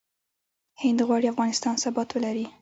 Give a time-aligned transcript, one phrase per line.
[0.81, 2.45] هند غواړي افغانستان ثبات ولري.